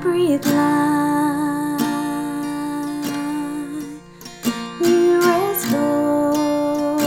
[0.00, 1.78] breathe light.
[4.80, 7.02] you as gold,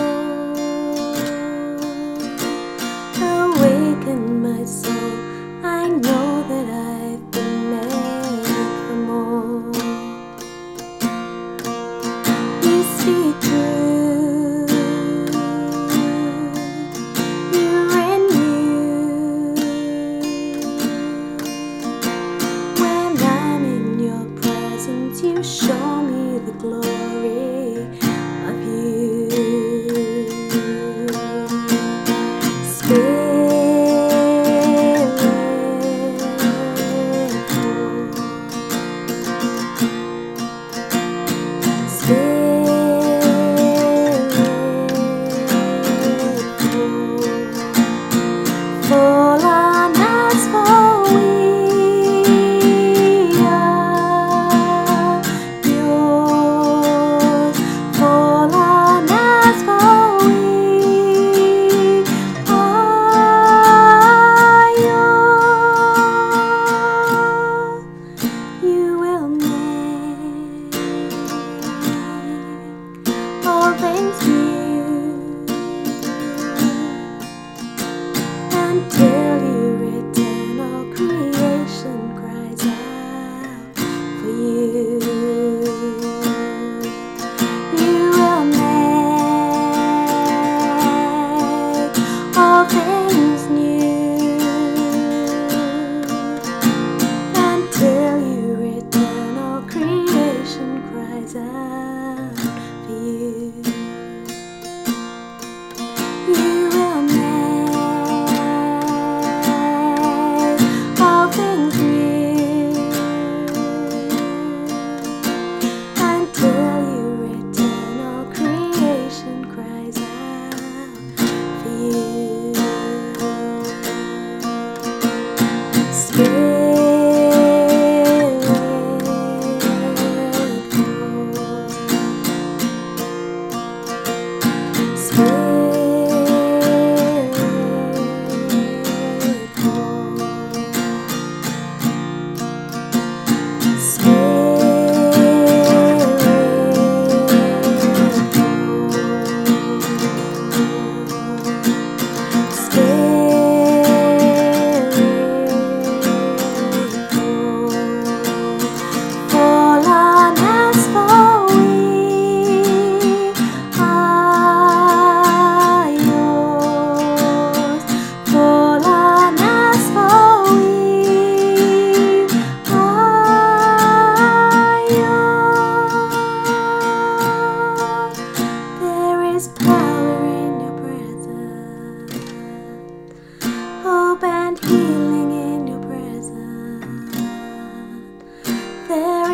[3.20, 4.93] awaken myself.
[25.42, 27.83] show me the glory.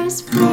[0.10, 0.49] is.